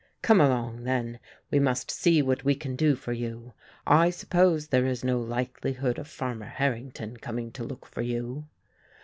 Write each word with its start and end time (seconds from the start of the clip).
"Come 0.23 0.41
along 0.41 0.83
then; 0.85 1.19
we 1.51 1.59
must 1.59 1.91
see 1.91 2.23
what 2.23 2.43
we 2.43 2.55
can 2.55 2.75
do 2.75 2.95
for 2.95 3.13
you. 3.13 3.53
I 3.85 4.09
suppose 4.09 4.69
there 4.69 4.87
is 4.87 5.03
no 5.03 5.19
likelihood 5.19 5.99
of 5.99 6.07
Farmer 6.07 6.47
Harrington 6.47 7.17
coming 7.17 7.51
to 7.51 7.63
look 7.63 7.85
for 7.85 8.01
you." 8.01 8.47